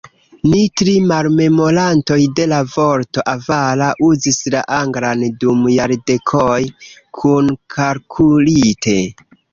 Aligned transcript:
Ni 0.51 0.59
tri 0.81 0.93
malmemorantoj 1.09 2.17
de 2.39 2.47
la 2.53 2.61
vorto 2.77 3.23
"avara" 3.33 3.89
uzis 4.07 4.39
la 4.55 4.63
anglan 4.79 5.27
dum 5.45 5.61
jardekoj, 5.77 6.59
kunkalkulite. 7.21 8.99